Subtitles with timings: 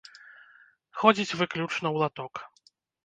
[1.01, 2.33] Ходзіць выключна ў латок.